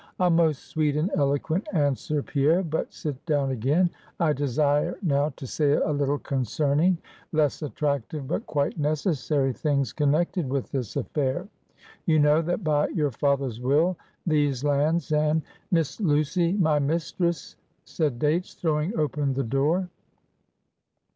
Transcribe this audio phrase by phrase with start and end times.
[0.19, 3.87] "A most sweet and eloquent answer, Pierre; but sit down again.
[4.19, 6.97] I desire now to say a little concerning
[7.33, 11.47] less attractive, but quite necessary things connected with this affair.
[12.07, 13.95] You know, that by your father's will,
[14.25, 17.55] these lands and" "Miss Lucy, my mistress;"
[17.85, 19.87] said Dates, throwing open the door.